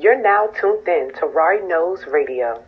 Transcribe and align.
You're 0.00 0.22
now 0.22 0.46
tuned 0.46 0.86
in 0.86 1.10
to 1.14 1.26
Roy 1.26 1.58
Knows 1.66 2.06
Radio. 2.06 2.62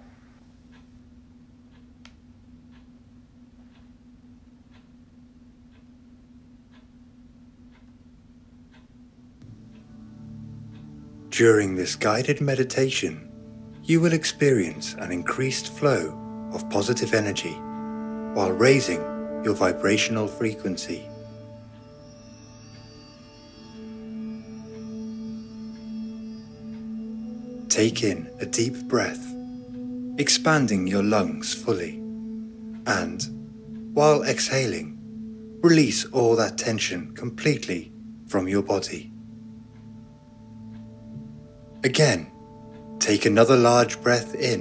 During 11.29 11.77
this 11.77 11.95
guided 11.95 12.41
meditation, 12.41 13.31
you 13.85 14.01
will 14.01 14.13
experience 14.13 14.95
an 14.95 15.13
increased 15.13 15.73
flow 15.73 16.19
of 16.53 16.69
positive 16.69 17.15
energy 17.15 17.55
while 18.35 18.51
raising 18.51 19.01
your 19.45 19.55
vibrational 19.55 20.27
frequency. 20.27 21.10
Take 27.81 28.03
in 28.03 28.31
a 28.39 28.45
deep 28.45 28.75
breath, 28.89 29.35
expanding 30.19 30.87
your 30.87 31.03
lungs 31.03 31.55
fully, 31.55 31.97
and 32.87 33.27
while 33.95 34.23
exhaling, 34.23 34.99
release 35.63 36.05
all 36.13 36.37
that 36.37 36.59
tension 36.59 37.15
completely 37.15 37.91
from 38.29 38.49
your 38.49 38.63
body. 38.63 39.11
Again, 41.83 42.31
take 42.99 43.25
another 43.25 43.57
large 43.57 43.99
breath 44.03 44.35
in 44.35 44.61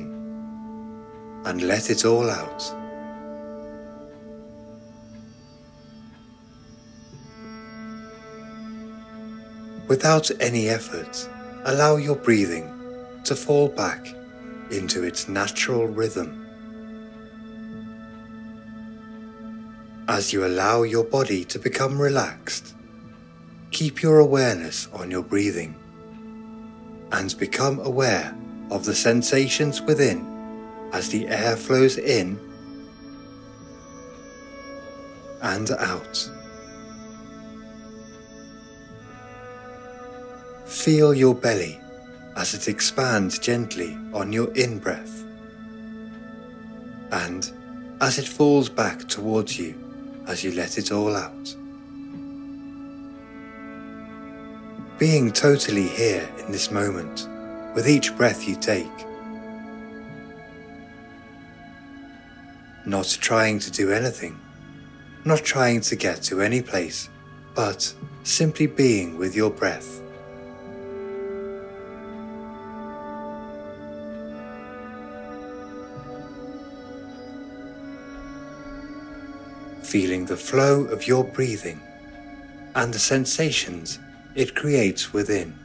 and 1.44 1.62
let 1.62 1.90
it 1.90 2.06
all 2.06 2.30
out. 2.30 2.64
Without 9.90 10.32
any 10.40 10.70
effort, 10.70 11.28
allow 11.66 11.98
your 11.98 12.16
breathing 12.16 12.79
to 13.26 13.36
fall 13.36 13.68
back 13.68 14.08
into 14.72 15.04
its 15.04 15.28
natural 15.28 15.88
rhythm. 15.88 16.46
As 20.08 20.34
you 20.34 20.46
allow 20.46 20.84
your 20.84 21.04
body 21.04 21.44
to 21.46 21.60
become 21.60 22.02
relaxed, 22.02 22.76
keep 23.72 24.02
your 24.02 24.20
awareness 24.20 24.88
on 24.94 25.12
your 25.12 25.24
breathing 25.24 25.76
and 27.12 27.38
become 27.38 27.80
aware 27.80 28.36
of 28.72 28.86
the 28.86 28.96
sensations 28.96 29.82
within 29.82 30.26
as 30.94 31.10
the 31.10 31.28
air 31.28 31.56
flows 31.56 31.98
in 31.98 32.40
and 35.42 35.72
out. 35.72 36.30
Feel 40.66 41.14
your 41.14 41.36
belly 41.36 41.80
as 42.40 42.54
it 42.54 42.70
expands 42.70 43.38
gently 43.38 43.98
on 44.14 44.32
your 44.32 44.50
in 44.54 44.80
breath 44.80 45.26
and 47.12 47.52
as 48.00 48.18
it 48.18 48.26
falls 48.26 48.70
back 48.70 49.00
towards 49.10 49.60
you 49.60 49.76
as 50.26 50.42
you 50.42 50.54
let 50.54 50.78
it 50.78 50.90
all 50.90 51.18
out. 51.18 51.56
Being 54.98 55.34
totally 55.34 55.90
here 55.90 56.30
in 56.40 56.50
this 56.54 56.72
moment 56.72 57.28
with 57.76 57.90
each 57.90 58.16
breath 58.16 58.48
you 58.48 58.56
take. 58.56 58.88
Not 62.86 63.18
trying 63.20 63.60
to 63.60 63.70
do 63.70 63.92
anything, 63.92 64.40
not 65.26 65.40
trying 65.40 65.82
to 65.82 65.96
get 65.98 66.24
to 66.24 66.42
any 66.42 66.62
place, 66.62 67.10
but 67.54 67.94
simply 68.24 68.68
being 68.68 69.18
with 69.18 69.36
your 69.36 69.50
breath. 69.50 70.02
Feeling 79.90 80.26
the 80.26 80.38
flow 80.38 80.84
of 80.84 81.08
your 81.08 81.24
breathing 81.24 81.82
and 82.76 82.94
the 82.94 83.00
sensations 83.00 83.98
it 84.36 84.54
creates 84.54 85.12
within. 85.12 85.58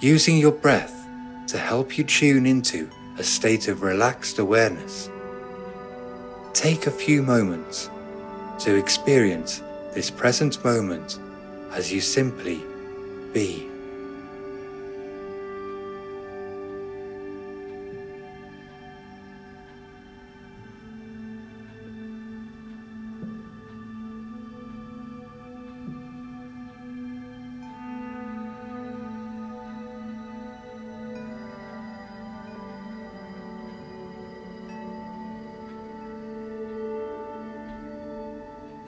Using 0.00 0.38
your 0.38 0.52
breath 0.52 1.06
to 1.48 1.58
help 1.58 1.98
you 1.98 2.04
tune 2.04 2.46
into 2.46 2.88
a 3.18 3.22
state 3.22 3.68
of 3.68 3.82
relaxed 3.82 4.38
awareness, 4.38 5.10
take 6.54 6.86
a 6.86 6.90
few 6.90 7.22
moments 7.22 7.90
to 8.60 8.74
experience 8.74 9.62
this 9.92 10.10
present 10.10 10.64
moment 10.64 11.18
as 11.72 11.92
you 11.92 12.00
simply 12.00 12.62
be. 13.34 13.73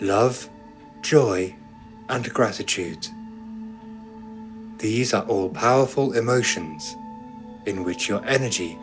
Love, 0.00 0.48
joy, 1.02 1.54
and 2.08 2.32
gratitude. 2.32 3.08
These 4.78 5.14
are 5.14 5.24
all 5.24 5.48
powerful 5.48 6.12
emotions 6.12 6.96
in 7.64 7.82
which 7.82 8.08
your 8.08 8.24
energy 8.26 8.78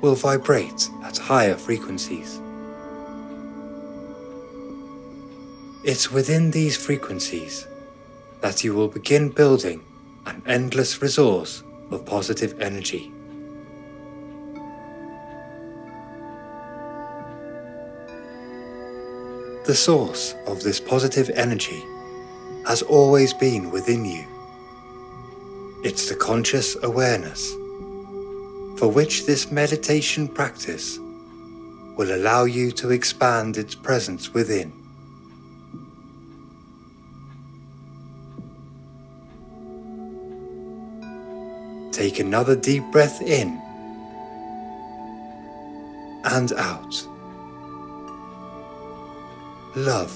will 0.00 0.14
vibrate 0.14 0.88
at 1.02 1.18
higher 1.18 1.54
frequencies. 1.54 2.40
It's 5.84 6.10
within 6.10 6.50
these 6.50 6.76
frequencies 6.76 7.66
that 8.40 8.64
you 8.64 8.74
will 8.74 8.88
begin 8.88 9.28
building 9.30 9.82
an 10.26 10.42
endless 10.46 11.00
resource 11.00 11.62
of 11.90 12.04
positive 12.04 12.60
energy. 12.60 13.12
The 19.66 19.74
source 19.74 20.36
of 20.46 20.62
this 20.62 20.78
positive 20.78 21.28
energy 21.30 21.84
has 22.68 22.82
always 22.82 23.34
been 23.34 23.72
within 23.72 24.04
you. 24.04 24.24
It's 25.82 26.08
the 26.08 26.14
conscious 26.14 26.76
awareness 26.84 27.52
for 28.78 28.86
which 28.86 29.26
this 29.26 29.50
meditation 29.50 30.28
practice 30.28 30.98
will 31.96 32.14
allow 32.14 32.44
you 32.44 32.70
to 32.70 32.90
expand 32.90 33.56
its 33.56 33.74
presence 33.74 34.32
within. 34.32 34.72
Take 41.90 42.20
another 42.20 42.54
deep 42.54 42.84
breath 42.92 43.20
in 43.20 43.60
and 46.24 46.52
out 46.52 47.08
love. 49.76 50.10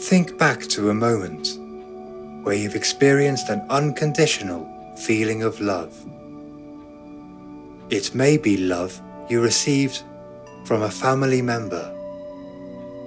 Think 0.00 0.36
back 0.38 0.60
to 0.62 0.90
a 0.90 0.94
moment 0.94 1.56
where 2.44 2.56
you've 2.56 2.74
experienced 2.74 3.48
an 3.48 3.64
unconditional 3.70 4.68
feeling 4.96 5.44
of 5.44 5.60
love. 5.60 5.94
It 7.90 8.12
may 8.12 8.36
be 8.38 8.56
love 8.56 9.00
you 9.30 9.40
received 9.40 10.02
from 10.64 10.82
a 10.82 10.90
family 10.90 11.42
member 11.42 11.92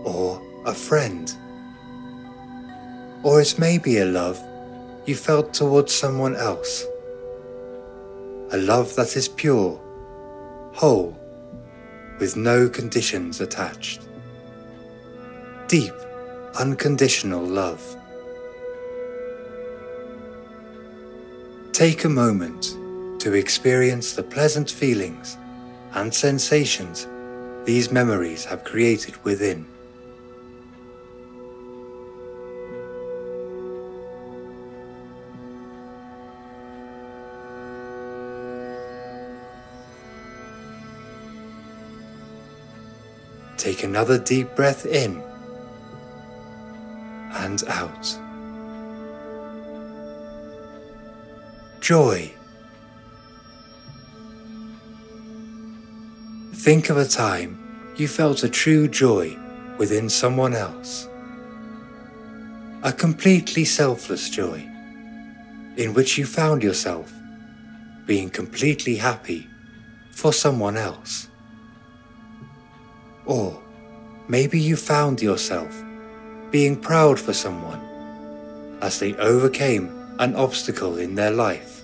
or 0.05 0.41
a 0.65 0.73
friend. 0.73 1.29
Or 3.23 3.41
it 3.41 3.59
may 3.59 3.77
be 3.77 3.97
a 3.97 4.05
love 4.05 4.41
you 5.05 5.15
felt 5.15 5.53
towards 5.53 5.93
someone 5.93 6.37
else. 6.37 6.85
A 8.53 8.57
love 8.57 8.95
that 8.95 9.17
is 9.17 9.27
pure, 9.27 9.77
whole, 10.73 11.18
with 12.19 12.35
no 12.35 12.69
conditions 12.69 13.41
attached. 13.41 14.07
Deep, 15.67 15.93
unconditional 16.59 17.43
love. 17.43 17.81
Take 21.71 22.03
a 22.03 22.09
moment 22.09 22.75
to 23.21 23.33
experience 23.33 24.13
the 24.13 24.23
pleasant 24.23 24.69
feelings 24.69 25.37
and 25.93 26.13
sensations 26.13 27.07
these 27.65 27.91
memories 27.91 28.45
have 28.45 28.63
created 28.63 29.23
within. 29.23 29.65
Take 43.59 43.83
another 43.83 44.17
deep 44.17 44.55
breath 44.55 44.85
in 44.85 45.21
and 47.33 47.61
out. 47.67 48.17
Joy. 51.81 52.31
Think 56.53 56.89
of 56.89 56.95
a 56.95 57.05
time 57.05 57.93
you 57.97 58.07
felt 58.07 58.43
a 58.43 58.49
true 58.49 58.87
joy 58.87 59.37
within 59.77 60.07
someone 60.07 60.55
else. 60.55 61.09
A 62.83 62.93
completely 62.93 63.65
selfless 63.65 64.29
joy 64.29 64.65
in 65.75 65.93
which 65.93 66.17
you 66.17 66.25
found 66.25 66.63
yourself 66.63 67.11
being 68.05 68.29
completely 68.29 68.95
happy 68.95 69.49
for 70.11 70.31
someone 70.31 70.77
else. 70.77 71.28
Or 73.29 73.61
maybe 74.27 74.59
you 74.59 74.75
found 74.75 75.21
yourself 75.21 75.83
being 76.49 76.75
proud 76.75 77.19
for 77.19 77.31
someone 77.31 77.79
as 78.81 78.99
they 78.99 79.13
overcame 79.17 79.87
an 80.17 80.35
obstacle 80.35 80.97
in 80.97 81.13
their 81.13 81.29
life. 81.29 81.83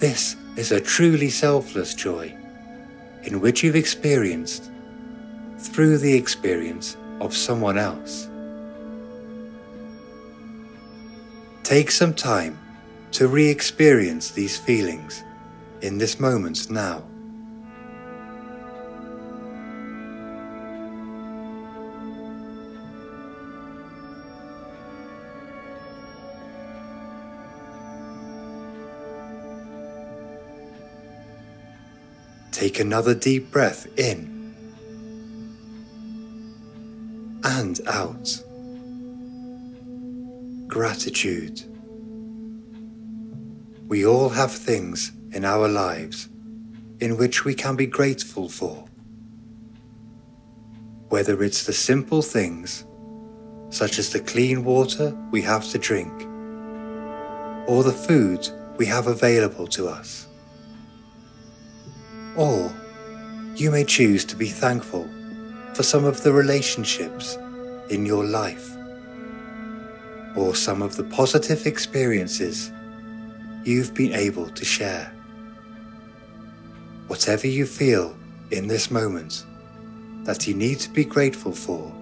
This 0.00 0.34
is 0.56 0.72
a 0.72 0.80
truly 0.80 1.30
selfless 1.30 1.94
joy 1.94 2.34
in 3.22 3.40
which 3.40 3.62
you've 3.62 3.76
experienced 3.76 4.68
through 5.58 5.98
the 5.98 6.14
experience 6.14 6.96
of 7.20 7.36
someone 7.36 7.78
else. 7.78 8.28
Take 11.62 11.92
some 11.92 12.14
time 12.14 12.58
to 13.12 13.28
re 13.28 13.48
experience 13.48 14.32
these 14.32 14.58
feelings 14.58 15.22
in 15.82 15.98
this 15.98 16.18
moment 16.18 16.68
now. 16.68 17.04
Take 32.52 32.80
another 32.80 33.14
deep 33.14 33.50
breath 33.50 33.86
in 33.98 34.30
and 37.44 37.80
out. 37.86 38.42
Gratitude. 40.66 41.62
We 43.88 44.06
all 44.06 44.28
have 44.28 44.52
things 44.52 45.12
in 45.32 45.44
our 45.44 45.68
lives 45.68 46.28
in 47.00 47.16
which 47.16 47.44
we 47.44 47.54
can 47.54 47.76
be 47.76 47.86
grateful 47.86 48.48
for. 48.48 48.84
Whether 51.08 51.42
it's 51.42 51.64
the 51.64 51.72
simple 51.72 52.22
things, 52.22 52.84
such 53.70 53.98
as 53.98 54.12
the 54.12 54.20
clean 54.20 54.64
water 54.64 55.16
we 55.30 55.42
have 55.42 55.68
to 55.70 55.78
drink, 55.78 56.12
or 57.68 57.82
the 57.82 57.92
food 57.92 58.48
we 58.76 58.86
have 58.86 59.06
available 59.06 59.66
to 59.68 59.88
us. 59.88 60.26
Or 62.40 62.72
you 63.54 63.70
may 63.70 63.84
choose 63.84 64.24
to 64.24 64.34
be 64.34 64.46
thankful 64.46 65.06
for 65.74 65.82
some 65.82 66.06
of 66.06 66.22
the 66.22 66.32
relationships 66.32 67.36
in 67.90 68.06
your 68.06 68.24
life, 68.24 68.66
or 70.34 70.54
some 70.54 70.80
of 70.80 70.96
the 70.96 71.04
positive 71.04 71.66
experiences 71.66 72.72
you've 73.62 73.92
been 73.92 74.14
able 74.14 74.48
to 74.48 74.64
share. 74.64 75.12
Whatever 77.08 77.46
you 77.46 77.66
feel 77.66 78.16
in 78.50 78.68
this 78.68 78.90
moment 78.90 79.44
that 80.24 80.48
you 80.48 80.54
need 80.54 80.78
to 80.80 80.88
be 80.88 81.04
grateful 81.04 81.52
for, 81.52 81.92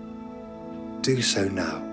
do 1.03 1.21
so 1.21 1.49
now. 1.49 1.88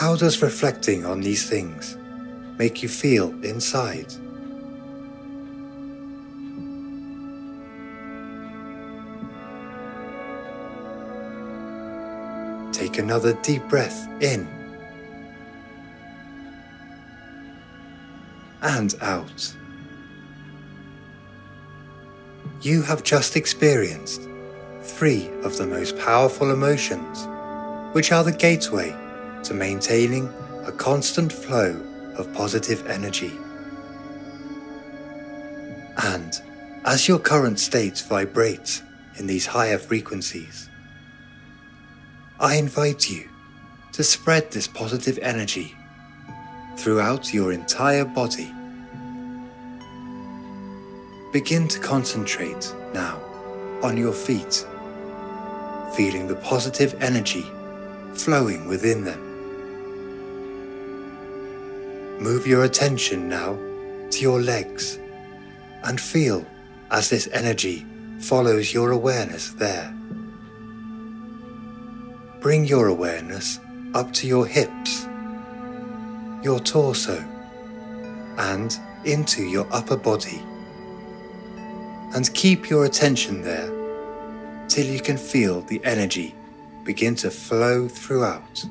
How 0.00 0.16
does 0.16 0.40
reflecting 0.40 1.04
on 1.04 1.20
these 1.20 1.46
things 1.46 1.98
make 2.56 2.82
you 2.82 2.88
feel 2.88 3.34
inside? 3.44 4.06
Take 12.72 12.96
another 12.96 13.34
deep 13.42 13.62
breath 13.68 14.08
in 14.22 14.48
and 18.62 18.94
out. 19.02 19.54
You 22.62 22.80
have 22.80 23.02
just 23.02 23.36
experienced 23.36 24.22
three 24.80 25.28
of 25.42 25.58
the 25.58 25.66
most 25.66 25.98
powerful 25.98 26.50
emotions, 26.50 27.28
which 27.92 28.12
are 28.12 28.24
the 28.24 28.32
gateway 28.32 28.96
to 29.44 29.54
maintaining 29.54 30.32
a 30.66 30.72
constant 30.72 31.32
flow 31.32 31.80
of 32.16 32.32
positive 32.34 32.86
energy. 32.88 33.32
And 36.02 36.32
as 36.84 37.08
your 37.08 37.18
current 37.18 37.58
state 37.60 38.04
vibrates 38.08 38.82
in 39.16 39.26
these 39.26 39.46
higher 39.46 39.78
frequencies, 39.78 40.68
I 42.38 42.56
invite 42.56 43.10
you 43.10 43.28
to 43.92 44.02
spread 44.02 44.50
this 44.50 44.66
positive 44.66 45.18
energy 45.20 45.74
throughout 46.76 47.34
your 47.34 47.52
entire 47.52 48.04
body. 48.04 48.50
Begin 51.32 51.68
to 51.68 51.78
concentrate 51.80 52.74
now 52.94 53.20
on 53.82 53.96
your 53.96 54.12
feet, 54.12 54.66
feeling 55.94 56.26
the 56.26 56.36
positive 56.42 56.94
energy 57.02 57.44
flowing 58.14 58.66
within 58.66 59.04
them. 59.04 59.29
Move 62.20 62.46
your 62.46 62.64
attention 62.64 63.30
now 63.30 63.58
to 64.10 64.20
your 64.20 64.42
legs 64.42 64.98
and 65.84 65.98
feel 65.98 66.44
as 66.90 67.08
this 67.08 67.26
energy 67.32 67.86
follows 68.18 68.74
your 68.74 68.90
awareness 68.90 69.54
there. 69.54 69.90
Bring 72.40 72.66
your 72.66 72.88
awareness 72.88 73.58
up 73.94 74.12
to 74.12 74.26
your 74.26 74.46
hips, 74.46 75.06
your 76.42 76.60
torso, 76.60 77.24
and 78.36 78.78
into 79.06 79.42
your 79.42 79.66
upper 79.72 79.96
body. 79.96 80.42
And 82.14 82.32
keep 82.34 82.68
your 82.68 82.84
attention 82.84 83.40
there 83.40 83.70
till 84.68 84.84
you 84.84 85.00
can 85.00 85.16
feel 85.16 85.62
the 85.62 85.82
energy 85.84 86.34
begin 86.84 87.14
to 87.14 87.30
flow 87.30 87.88
throughout. 87.88 88.62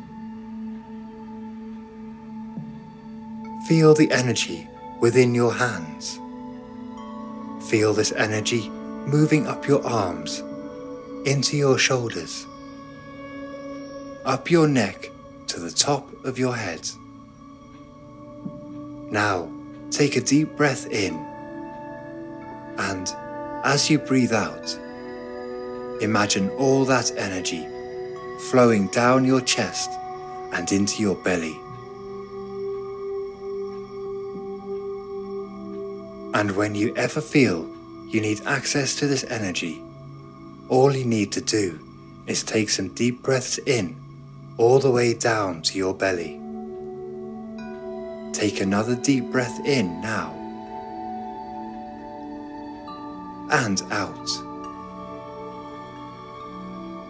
Feel 3.69 3.93
the 3.93 4.11
energy 4.11 4.67
within 4.99 5.35
your 5.35 5.53
hands. 5.53 6.19
Feel 7.69 7.93
this 7.93 8.11
energy 8.13 8.67
moving 8.67 9.45
up 9.45 9.67
your 9.67 9.85
arms, 9.85 10.39
into 11.23 11.55
your 11.55 11.77
shoulders, 11.77 12.47
up 14.25 14.49
your 14.49 14.67
neck 14.67 15.11
to 15.45 15.59
the 15.59 15.69
top 15.69 16.11
of 16.25 16.39
your 16.39 16.55
head. 16.55 16.89
Now, 19.11 19.47
take 19.91 20.15
a 20.15 20.21
deep 20.21 20.57
breath 20.57 20.87
in, 20.87 21.13
and 22.79 23.07
as 23.63 23.87
you 23.87 23.99
breathe 23.99 24.33
out, 24.33 24.75
imagine 26.01 26.49
all 26.57 26.85
that 26.85 27.11
energy 27.15 27.67
flowing 28.49 28.87
down 28.87 29.25
your 29.25 29.41
chest 29.41 29.91
and 30.53 30.71
into 30.71 31.03
your 31.03 31.17
belly. 31.17 31.55
And 36.33 36.55
when 36.55 36.75
you 36.75 36.95
ever 36.95 37.21
feel 37.21 37.67
you 38.07 38.21
need 38.21 38.41
access 38.45 38.95
to 38.95 39.07
this 39.07 39.23
energy, 39.25 39.81
all 40.69 40.95
you 40.95 41.05
need 41.05 41.31
to 41.31 41.41
do 41.41 41.79
is 42.27 42.43
take 42.43 42.69
some 42.69 42.93
deep 42.93 43.23
breaths 43.23 43.57
in 43.65 43.95
all 44.57 44.77
the 44.77 44.91
way 44.91 45.13
down 45.13 45.61
to 45.63 45.77
your 45.77 45.93
belly. 45.93 46.39
Take 48.33 48.61
another 48.61 48.95
deep 48.95 49.25
breath 49.31 49.59
in 49.65 49.99
now 50.01 50.35
and 53.51 53.81
out. 53.91 54.29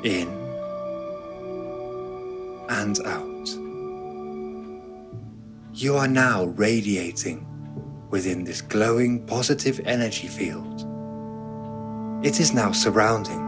In 0.04 0.30
and 2.70 3.00
out. 3.06 3.50
You 5.74 5.98
are 5.98 6.08
now 6.08 6.46
radiating 6.46 7.46
within 8.10 8.44
this 8.44 8.62
glowing 8.62 9.26
positive 9.26 9.80
energy 9.86 10.28
field. 10.28 10.86
It 12.26 12.40
is 12.40 12.54
now 12.54 12.72
surrounding 12.72 13.40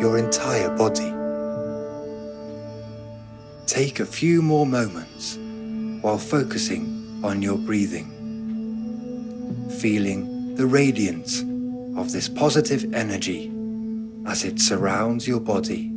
your 0.00 0.18
entire 0.18 0.76
body. 0.76 1.12
Take 3.66 4.00
a 4.00 4.06
few 4.06 4.42
more 4.42 4.66
moments 4.66 5.38
while 6.02 6.18
focusing 6.18 7.20
on 7.24 7.40
your 7.40 7.56
breathing, 7.56 8.10
feeling 9.80 10.54
the 10.56 10.66
radiance 10.66 11.40
of 11.96 12.12
this 12.12 12.28
positive 12.28 12.92
energy 12.92 13.50
as 14.26 14.44
it 14.44 14.60
surrounds 14.60 15.26
your 15.26 15.40
body 15.40 15.93